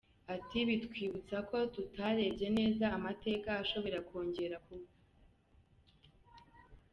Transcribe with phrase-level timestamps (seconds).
[0.35, 4.89] Ati “Bitwibutsa ko tutarebye neza amateka ashobora kongera kuba.